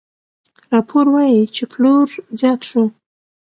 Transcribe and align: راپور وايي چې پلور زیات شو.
راپور 0.73 1.05
وايي 1.13 1.41
چې 1.55 1.63
پلور 1.71 2.09
زیات 2.39 2.61
شو. 2.69 2.83